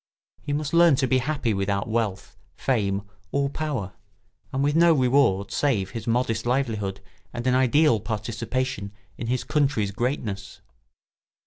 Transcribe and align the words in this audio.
He 0.41 0.51
must 0.51 0.73
learn 0.73 0.95
to 0.95 1.05
be 1.05 1.19
happy 1.19 1.53
without 1.53 1.87
wealth, 1.87 2.35
fame, 2.55 3.03
or 3.31 3.51
power, 3.51 3.93
and 4.51 4.63
with 4.63 4.75
no 4.75 4.93
reward 4.95 5.51
save 5.51 5.91
his 5.91 6.07
modest 6.07 6.47
livelihood 6.47 7.01
and 7.31 7.45
an 7.45 7.53
ideal 7.53 7.99
participation 7.99 8.93
in 9.19 9.27
his 9.27 9.43
country's 9.43 9.91
greatness. 9.91 10.59